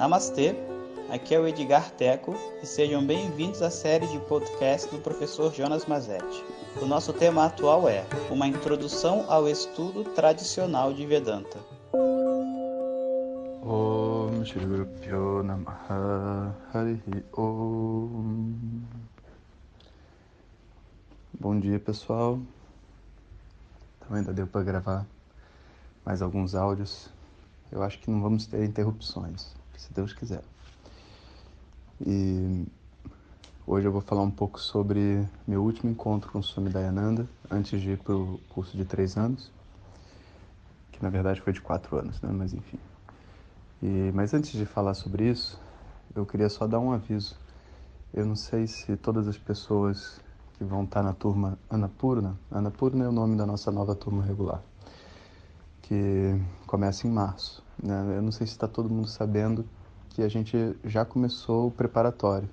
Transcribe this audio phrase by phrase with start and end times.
[0.00, 0.56] Namastê,
[1.10, 5.84] aqui é o Edgar Teco e sejam bem-vindos à série de podcast do professor Jonas
[5.84, 6.42] Mazetti.
[6.80, 11.58] O nosso tema atual é Uma Introdução ao Estudo Tradicional de Vedanta.
[21.38, 22.38] Bom dia pessoal,
[23.98, 25.06] então ainda deu para gravar
[26.06, 27.10] mais alguns áudios.
[27.70, 30.42] Eu acho que não vamos ter interrupções, se Deus quiser.
[32.06, 32.66] E
[33.66, 37.80] hoje eu vou falar um pouco sobre meu último encontro com o Swami Dayananda, antes
[37.80, 39.50] de ir para o curso de três anos,
[40.92, 42.30] que na verdade foi de quatro anos, né?
[42.30, 42.78] mas enfim.
[43.82, 45.58] E, mas antes de falar sobre isso,
[46.14, 47.34] eu queria só dar um aviso.
[48.12, 50.20] Eu não sei se todas as pessoas
[50.58, 52.36] que vão estar na turma Anapurna.
[52.50, 54.62] Anapurna é o nome da nossa nova turma regular,
[55.90, 57.64] que começa em março.
[57.82, 58.14] Né?
[58.16, 59.66] Eu não sei se está todo mundo sabendo
[60.10, 62.48] que a gente já começou o preparatório,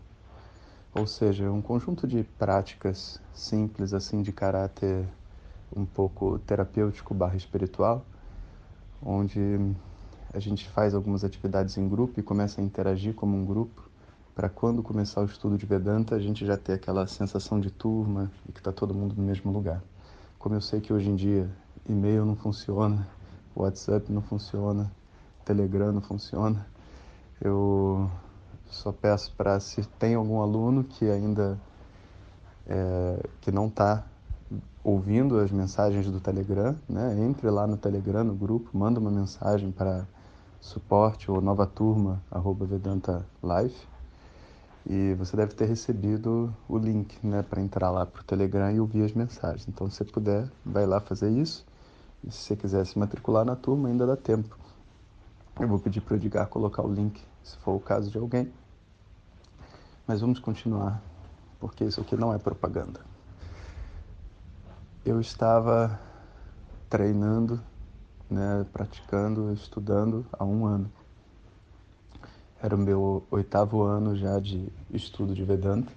[0.91, 5.07] ou seja, um conjunto de práticas simples assim de caráter
[5.75, 8.03] um pouco terapêutico barra espiritual,
[9.05, 9.39] onde
[10.33, 13.88] a gente faz algumas atividades em grupo e começa a interagir como um grupo
[14.33, 18.31] para quando começar o estudo de Vedanta a gente já ter aquela sensação de turma
[18.49, 19.83] e que está todo mundo no mesmo lugar.
[20.39, 21.47] Como eu sei que hoje em dia
[21.88, 23.07] e-mail não funciona,
[23.63, 24.91] WhatsApp não funciona,
[25.45, 26.66] Telegram não funciona,
[27.41, 28.09] eu
[28.69, 31.58] só peço para se tem algum aluno que ainda
[32.67, 34.03] é, que não está
[34.83, 37.17] ouvindo as mensagens do Telegram, né?
[37.19, 40.05] entre lá no Telegram, no grupo, manda uma mensagem para
[40.59, 43.88] suporte ou nova turma arroba Vedanta Life
[44.89, 48.80] e você deve ter recebido o link né, para entrar lá para o Telegram e
[48.80, 49.67] ouvir as mensagens.
[49.67, 51.66] Então, se puder, vai lá fazer isso.
[52.23, 54.57] E se você quiser se matricular na turma, ainda dá tempo.
[55.59, 58.51] Eu vou pedir para o Edgar colocar o link, se for o caso de alguém.
[60.05, 61.01] Mas vamos continuar,
[61.59, 63.01] porque isso aqui não é propaganda.
[65.06, 66.00] Eu estava
[66.89, 67.61] treinando,
[68.29, 70.91] né, praticando, estudando há um ano.
[72.61, 75.91] Era o meu oitavo ano já de estudo de Vedanta.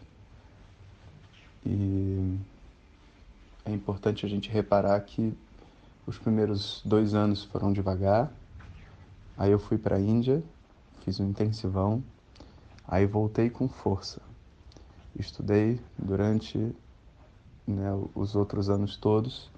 [1.64, 2.38] E
[3.64, 5.36] é importante a gente reparar que
[6.10, 8.32] os primeiros dois anos foram devagar.
[9.38, 10.42] Aí eu fui para a Índia,
[11.04, 12.02] fiz um intensivão,
[12.86, 14.20] aí voltei com força.
[15.16, 16.74] Estudei durante
[17.64, 19.52] né, os outros anos todos,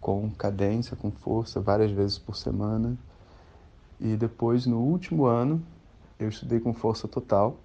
[0.00, 2.96] com cadência, com força, várias vezes por semana.
[4.00, 5.62] E depois, no último ano,
[6.18, 7.58] eu estudei com força total,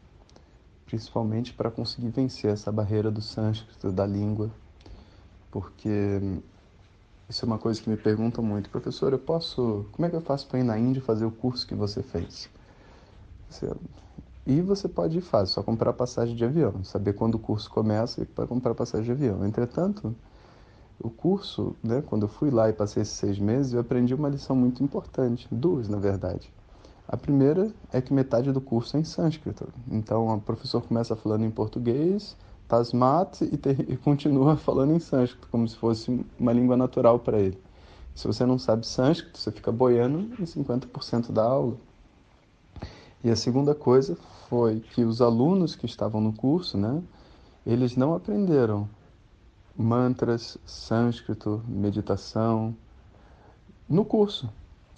[0.86, 4.52] principalmente para conseguir vencer essa barreira do sânscrito, da língua,
[5.50, 6.20] porque
[7.30, 10.22] isso é uma coisa que me perguntam muito, professor, eu posso, como é que eu
[10.22, 12.50] faço para ir na Índia fazer o curso que você fez?
[13.50, 13.70] Você,
[14.46, 18.22] e você pode ir fácil, só comprar passagem de avião, saber quando o curso começa
[18.22, 19.46] e para comprar passagem de avião.
[19.46, 20.16] Entretanto,
[21.00, 24.30] o curso, né, quando eu fui lá e passei esses seis meses, eu aprendi uma
[24.30, 26.52] lição muito importante, duas na verdade.
[27.08, 29.68] A primeira é que metade do curso é em sânscrito.
[29.90, 32.36] Então, o professor começa falando em português,
[32.68, 33.60] tasmat, e,
[33.94, 37.58] e continua falando em sânscrito, como se fosse uma língua natural para ele.
[38.14, 41.78] Se você não sabe sânscrito, você fica boiando em 50% da aula.
[43.24, 44.18] E a segunda coisa
[44.50, 47.02] foi que os alunos que estavam no curso, né,
[47.66, 48.88] eles não aprenderam
[49.76, 52.76] mantras, sânscrito, meditação
[53.88, 54.50] no curso.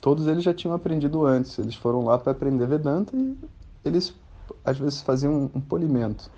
[0.01, 3.38] Todos eles já tinham aprendido antes, eles foram lá para aprender Vedanta e
[3.84, 4.13] eles
[4.63, 6.31] às vezes faziam um polimento,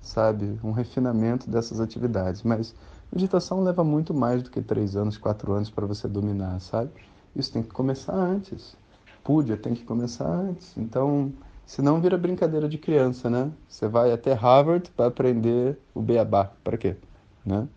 [0.00, 0.58] sabe?
[0.62, 2.42] Um refinamento dessas atividades.
[2.42, 2.74] Mas
[3.12, 6.90] meditação leva muito mais do que três anos, quatro anos para você dominar, sabe?
[7.34, 8.76] Isso tem que começar antes.
[9.22, 10.76] Pudia tem que começar antes.
[10.76, 11.32] Então,
[11.66, 13.50] senão vira brincadeira de criança, né?
[13.68, 16.50] Você vai até Harvard para aprender o beabá.
[16.64, 16.96] Para quê?
[17.44, 17.68] Né?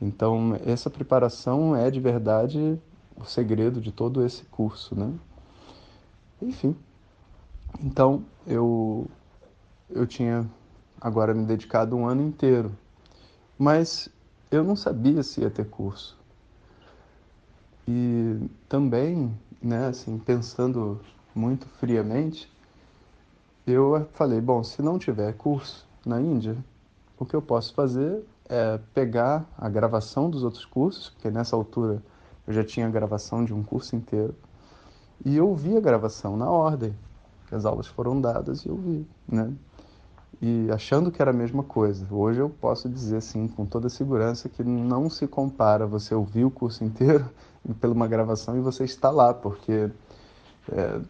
[0.00, 2.78] Então, essa preparação é de verdade
[3.16, 5.12] o segredo de todo esse curso, né?
[6.40, 6.74] Enfim,
[7.80, 9.06] então eu
[9.88, 10.44] eu tinha
[11.02, 12.70] agora me dedicado um ano inteiro,
[13.58, 14.08] mas
[14.50, 16.16] eu não sabia se ia ter curso.
[17.88, 21.00] E também, né, assim, pensando
[21.34, 22.50] muito friamente,
[23.66, 26.56] eu falei, bom, se não tiver curso na Índia,
[27.18, 32.00] o que eu posso fazer é pegar a gravação dos outros cursos, porque nessa altura
[32.46, 34.34] eu já tinha a gravação de um curso inteiro.
[35.24, 36.94] E eu vi a gravação na ordem,
[37.50, 39.52] as aulas foram dadas e eu vi, né?
[40.40, 42.06] E achando que era a mesma coisa.
[42.10, 46.50] Hoje eu posso dizer, assim, com toda segurança, que não se compara você ouvir o
[46.50, 47.28] curso inteiro
[47.80, 49.90] pela uma gravação e você está lá, porque
[50.70, 51.00] é,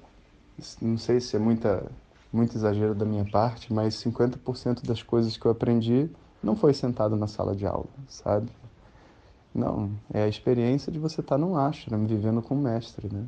[0.81, 1.85] não sei se é muita,
[2.33, 6.11] muito exagero da minha parte, mas 50% das coisas que eu aprendi
[6.43, 8.51] não foi sentado na sala de aula, sabe?
[9.55, 13.27] Não, é a experiência de você estar num ashram, vivendo com o mestre, né?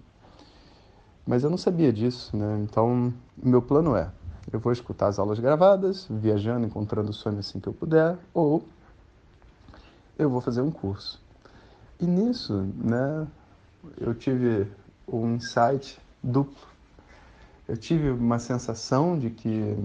[1.26, 2.60] Mas eu não sabia disso, né?
[2.62, 4.10] Então, meu plano é,
[4.52, 8.64] eu vou escutar as aulas gravadas, viajando, encontrando o sonho assim que eu puder, ou
[10.18, 11.20] eu vou fazer um curso.
[12.00, 13.26] E nisso, né,
[13.98, 14.70] eu tive
[15.06, 16.68] um insight duplo.
[17.66, 19.76] Eu tive uma sensação de que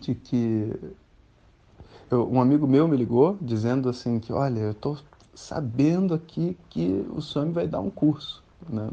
[0.00, 0.72] de que
[2.10, 4.98] eu, um amigo meu me ligou dizendo assim que olha, eu estou
[5.34, 8.90] sabendo aqui que o Swami vai dar um curso, né?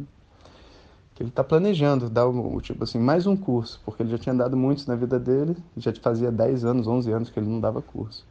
[1.15, 4.35] Que ele está planejando dar um, tipo assim, mais um curso, porque ele já tinha
[4.35, 7.81] dado muitos na vida dele, já fazia 10 anos, 11 anos que ele não dava
[7.81, 8.25] curso.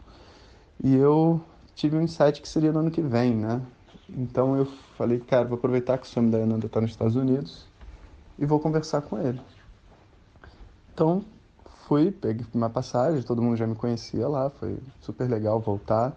[0.82, 1.40] E eu
[1.74, 3.60] tive um insight que seria no ano que vem, né?
[4.08, 4.66] Então eu
[4.98, 7.66] falei, cara, vou aproveitar que o Swami Dayananda está nos Estados Unidos
[8.38, 9.40] e vou conversar com ele.
[10.92, 11.24] Então
[11.86, 16.12] fui, peguei uma passagem, todo mundo já me conhecia lá, foi super legal voltar.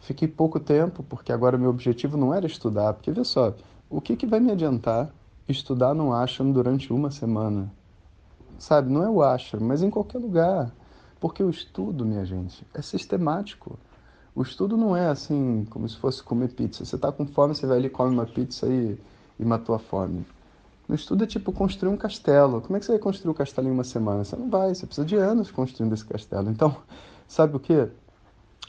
[0.00, 3.54] Fiquei pouco tempo, porque agora meu objetivo não era estudar, porque vê só,
[3.88, 5.10] o que, que vai me adiantar
[5.50, 7.72] estudar no ashram durante uma semana?
[8.58, 10.72] Sabe, não é o ashram, mas em qualquer lugar.
[11.18, 13.78] Porque o estudo, minha gente, é sistemático.
[14.34, 16.84] O estudo não é assim, como se fosse comer pizza.
[16.84, 18.98] Você está com fome, você vai ali, come uma pizza e,
[19.38, 20.24] e matou a fome.
[20.88, 22.60] No estudo é tipo construir um castelo.
[22.60, 24.24] Como é que você vai construir um castelo em uma semana?
[24.24, 26.50] Você não vai, você precisa de anos construindo esse castelo.
[26.50, 26.74] Então,
[27.28, 27.88] sabe o que?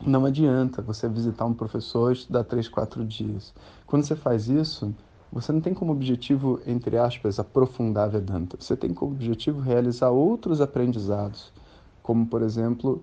[0.05, 3.53] Não adianta você visitar um professor e estudar três, quatro dias.
[3.85, 4.93] Quando você faz isso,
[5.31, 8.57] você não tem como objetivo, entre aspas, aprofundar Vedanta.
[8.59, 11.53] Você tem como objetivo realizar outros aprendizados,
[12.03, 13.01] como, por exemplo,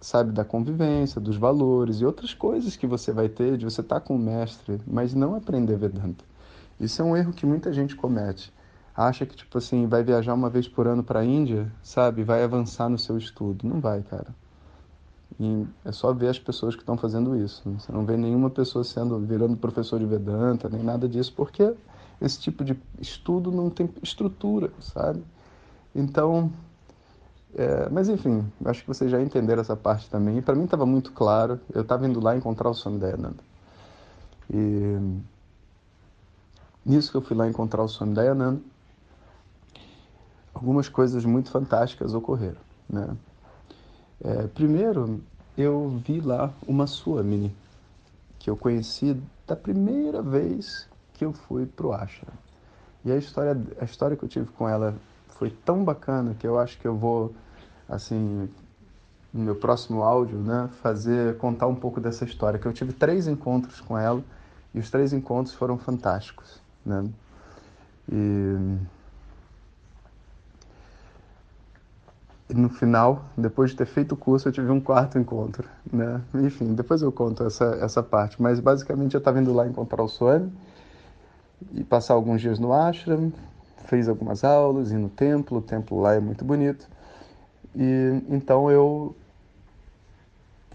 [0.00, 4.00] sabe, da convivência, dos valores e outras coisas que você vai ter de você estar
[4.00, 6.24] tá com o mestre, mas não aprender Vedanta.
[6.78, 8.52] Isso é um erro que muita gente comete.
[8.94, 12.42] Acha que, tipo assim, vai viajar uma vez por ano para a Índia, sabe, vai
[12.42, 13.66] avançar no seu estudo.
[13.66, 14.34] Não vai, cara.
[15.84, 17.62] É só ver as pessoas que estão fazendo isso.
[17.78, 21.74] Você não vê nenhuma pessoa sendo virando professor de Vedanta, nem nada disso, porque
[22.20, 25.24] esse tipo de estudo não tem estrutura, sabe?
[25.94, 26.52] Então,
[27.54, 30.42] é, mas enfim, acho que vocês já entenderam essa parte também.
[30.42, 31.58] Para mim estava muito claro.
[31.72, 33.42] Eu estava indo lá encontrar o Swami Dayananda.
[34.52, 34.98] E
[36.84, 38.60] nisso que eu fui lá encontrar o Swami Dayananda,
[40.52, 42.60] algumas coisas muito fantásticas ocorreram.
[42.88, 43.16] Né?
[44.22, 45.22] É, primeiro,
[45.56, 47.54] eu vi lá uma Swamini,
[48.38, 49.16] que eu conheci
[49.46, 52.32] da primeira vez que eu fui para o ashram.
[53.04, 54.94] E a história, a história que eu tive com ela
[55.28, 57.34] foi tão bacana que eu acho que eu vou,
[57.88, 58.48] assim,
[59.32, 62.58] no meu próximo áudio, né, fazer, contar um pouco dessa história.
[62.58, 64.22] Que eu tive três encontros com ela
[64.74, 67.08] e os três encontros foram fantásticos, né?
[68.10, 68.76] E,
[72.54, 76.20] no final, depois de ter feito o curso, eu tive um quarto encontro, né?
[76.34, 78.40] Enfim, depois eu conto essa, essa parte.
[78.40, 80.52] Mas basicamente eu estava indo lá encontrar o Swami
[81.72, 83.32] e passar alguns dias no ashram,
[83.86, 86.88] fez algumas aulas, ir no templo, o templo lá é muito bonito.
[87.74, 89.14] E então eu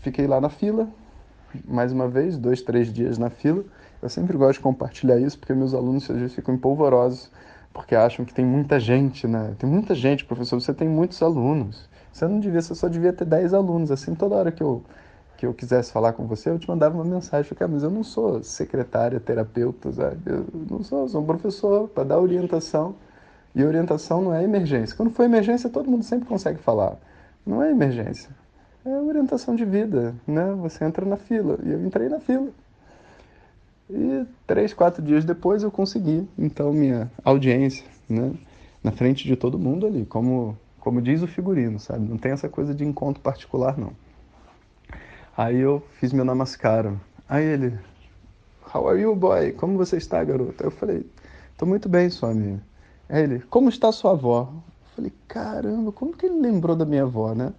[0.01, 0.87] fiquei lá na fila,
[1.65, 3.63] mais uma vez, dois, três dias na fila.
[4.01, 7.29] Eu sempre gosto de compartilhar isso porque meus alunos às vezes ficam empolvorosos
[7.75, 9.53] porque acham que tem muita gente, né?
[9.59, 11.89] Tem muita gente, professor, você tem muitos alunos.
[12.11, 13.91] Você não devia, você só devia ter 10 alunos.
[13.91, 14.81] Assim, toda hora que eu
[15.37, 18.05] que eu quisesse falar com você, eu te mandava uma mensagem, falei, mas eu não
[18.05, 20.17] sou secretária, terapeuta, sabe?
[20.25, 22.95] Eu não sou, sou um professor para dar orientação.
[23.53, 24.95] E orientação não é emergência.
[24.95, 26.95] Quando for emergência, todo mundo sempre consegue falar.
[27.45, 28.29] Não é emergência.
[28.85, 30.53] É orientação de vida, né?
[30.61, 31.59] Você entra na fila.
[31.63, 32.47] E eu entrei na fila.
[33.89, 38.33] E três, quatro dias depois eu consegui, então, minha audiência, né?
[38.83, 42.07] Na frente de todo mundo ali, como, como diz o figurino, sabe?
[42.07, 43.91] Não tem essa coisa de encontro particular, não.
[45.37, 46.99] Aí eu fiz meu namaskaram.
[47.27, 47.77] Aí ele,
[48.75, 49.53] How are you, boy?
[49.53, 50.61] Como você está, garoto?
[50.61, 51.09] Eu falei,
[51.57, 52.59] tô muito bem, Swami.
[53.07, 54.49] Aí ele, como está sua avó?
[54.51, 57.53] Eu falei, caramba, como que ele lembrou da minha avó, né?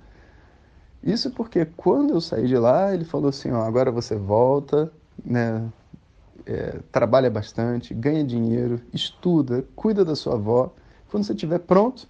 [1.02, 4.92] Isso porque quando eu saí de lá, ele falou assim, ó, agora você volta,
[5.24, 5.66] né?
[6.46, 10.72] É, trabalha bastante, ganha dinheiro, estuda, cuida da sua avó.
[11.10, 12.08] Quando você estiver pronto,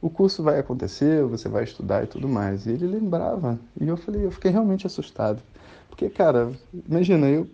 [0.00, 2.66] o curso vai acontecer, você vai estudar e tudo mais.
[2.66, 3.58] E ele lembrava.
[3.80, 5.42] E eu falei, eu fiquei realmente assustado.
[5.88, 6.52] Porque, cara,
[6.88, 7.48] imagina, eu,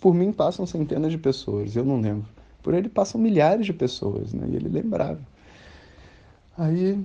[0.00, 2.26] por mim passam centenas de pessoas, eu não lembro.
[2.62, 4.46] Por ele passam milhares de pessoas, né?
[4.50, 5.20] E ele lembrava.
[6.56, 6.98] Aí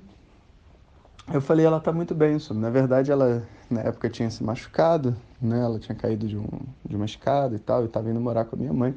[1.34, 2.53] eu falei, ela tá muito bem, isso.
[2.53, 5.60] Na verdade, ela na época tinha se machucado, né?
[5.60, 6.48] Ela tinha caído de, um,
[6.86, 8.96] de uma escada e tal, e estava indo morar com a minha mãe.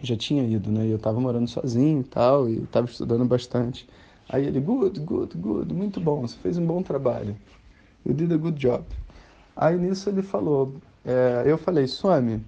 [0.00, 0.86] já tinha ido, né?
[0.86, 3.88] E eu estava morando sozinho e tal, e estava estudando bastante.
[4.28, 7.36] Aí ele, good, good, good, muito bom, você fez um bom trabalho.
[8.04, 8.84] You did a good job.
[9.56, 10.74] Aí nisso ele falou,
[11.04, 12.44] é, eu falei, Swami,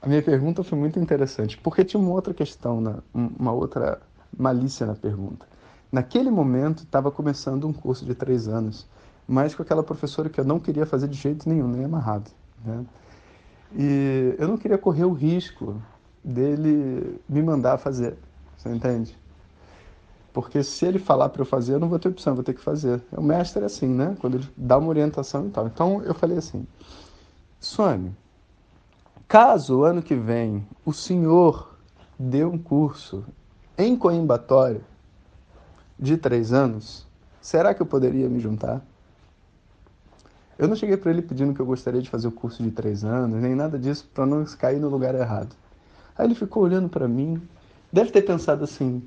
[0.00, 4.00] a minha pergunta foi muito interessante, porque tinha uma outra questão, na, uma outra
[4.36, 5.46] malícia na pergunta.
[5.90, 8.86] Naquele momento, estava começando um curso de três anos,
[9.26, 12.30] mas com aquela professora que eu não queria fazer de jeito nenhum, nem amarrado.
[12.64, 12.84] Né?
[13.74, 15.80] E eu não queria correr o risco
[16.22, 18.18] dele me mandar fazer,
[18.56, 19.18] você entende?
[20.32, 22.60] Porque se ele falar para eu fazer, eu não vou ter opção, vou ter que
[22.60, 23.02] fazer.
[23.10, 24.14] O mestre é assim, né?
[24.20, 25.66] Quando ele dá uma orientação e tal.
[25.66, 26.66] Então eu falei assim:
[27.58, 28.14] Swami,
[29.26, 31.74] caso ano que vem o senhor
[32.18, 33.24] dê um curso
[33.76, 34.82] em Coimbatória
[35.98, 37.06] de três anos,
[37.40, 38.82] será que eu poderia me juntar?
[40.58, 43.04] Eu não cheguei para ele pedindo que eu gostaria de fazer o curso de três
[43.04, 45.54] anos, nem nada disso, para não cair no lugar errado.
[46.16, 47.40] Aí ele ficou olhando para mim,
[47.92, 49.02] deve ter pensado assim: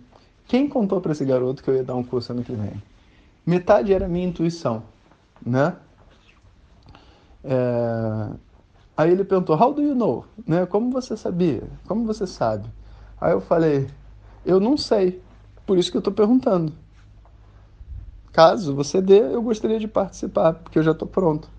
[0.48, 2.82] quem contou para esse garoto que eu ia dar um curso ano que vem?
[3.46, 4.84] Metade era minha intuição,
[5.46, 5.76] né?
[7.44, 8.30] É...
[8.96, 10.26] Aí ele perguntou: How do you know?
[10.48, 10.66] Né?
[10.66, 11.64] Como você sabia?
[11.88, 12.70] Como você sabe?
[13.20, 13.90] Aí eu falei:
[14.46, 15.22] Eu não sei,
[15.66, 16.74] por isso que eu estou perguntando.
[18.32, 21.50] Caso você dê, eu gostaria de participar, porque eu já estou pronto.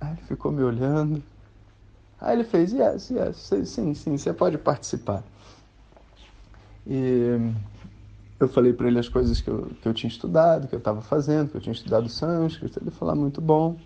[0.00, 1.22] Aí ele ficou me olhando.
[2.20, 5.22] Aí ele fez, yes, yes, sim, sim, você pode participar.
[6.86, 7.52] E
[8.40, 11.00] eu falei para ele as coisas que eu, que eu tinha estudado, que eu estava
[11.00, 13.76] fazendo, que eu tinha estudado sânscrito, ele falou, ah, muito bom.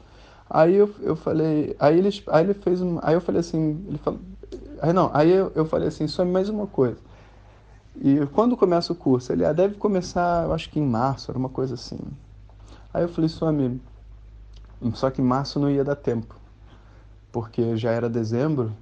[0.48, 3.98] Aí eu, eu falei, aí ele, aí ele fez um, aí eu falei assim, ele
[3.98, 4.20] falou,
[4.82, 6.98] aí não, aí eu, eu falei assim, só mais uma coisa.
[8.00, 9.32] E quando começa o curso?
[9.32, 11.98] Ele ah, deve começar, eu acho que em março, era uma coisa assim.
[12.92, 13.80] Aí eu falei, Swami,
[14.94, 16.34] só que em março não ia dar tempo,
[17.30, 18.72] porque já era dezembro,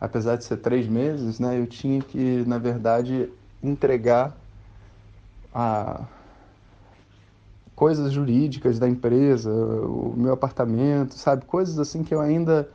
[0.00, 1.58] apesar de ser três meses, né?
[1.58, 3.30] Eu tinha que, na verdade,
[3.62, 4.36] entregar
[5.54, 6.02] a
[7.74, 12.68] coisas jurídicas da empresa, o meu apartamento, sabe, coisas assim que eu ainda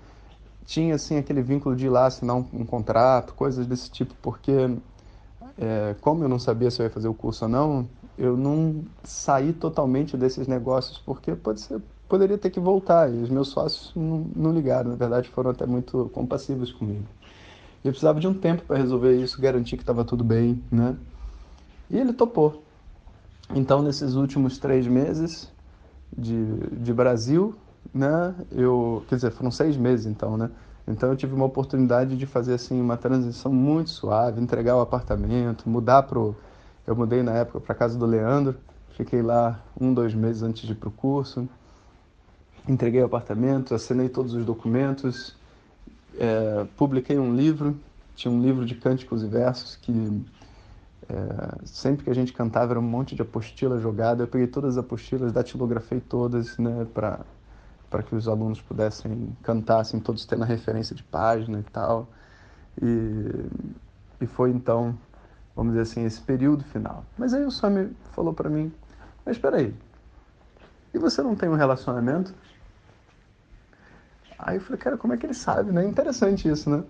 [0.65, 4.77] tinha assim aquele vínculo de ir lá assinar um, um contrato, coisas desse tipo, porque
[5.57, 8.83] é, como eu não sabia se eu ia fazer o curso ou não, eu não
[9.03, 13.91] saí totalmente desses negócios, porque pode ser, poderia ter que voltar, e os meus sócios
[13.95, 17.05] não, não ligaram, na verdade foram até muito compassivos comigo.
[17.83, 20.95] Eu precisava de um tempo para resolver isso, garantir que estava tudo bem, né?
[21.89, 22.63] E ele topou.
[23.53, 25.51] Então, nesses últimos três meses
[26.17, 27.53] de, de Brasil,
[27.93, 28.33] né?
[28.51, 30.49] Eu, quer dizer, foram seis meses então, né?
[30.87, 35.69] Então eu tive uma oportunidade de fazer assim uma transição muito suave, entregar o apartamento,
[35.69, 36.35] mudar pro,
[36.85, 38.57] eu mudei na época para casa do Leandro,
[38.97, 41.47] fiquei lá um, dois meses antes de ir pro curso,
[42.67, 45.35] entreguei o apartamento, assinei todos os documentos,
[46.19, 47.77] é, publiquei um livro,
[48.15, 50.21] tinha um livro de cânticos e versos que
[51.09, 54.77] é, sempre que a gente cantava era um monte de apostila jogada, eu peguei todas
[54.77, 57.21] as apostilas, datilografei todas, né, para
[57.93, 62.07] para que os alunos pudessem cantar, assim, todos tendo a referência de página e tal.
[62.81, 63.45] E,
[64.19, 64.97] e foi então,
[65.55, 67.05] vamos dizer assim, esse período final.
[67.15, 68.73] Mas aí o Swami falou para mim:
[69.23, 69.75] Mas espera aí,
[70.91, 72.33] e você não tem um relacionamento?
[74.39, 75.85] Aí eu falei: Cara, como é que ele sabe, né?
[75.85, 76.83] Interessante isso, né?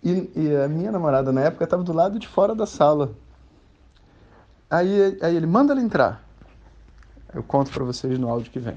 [0.00, 3.10] E, e a minha namorada na época estava do lado de fora da sala.
[4.70, 6.24] Aí, aí ele: Manda ela entrar.
[7.34, 8.76] Eu conto para vocês no áudio que vem.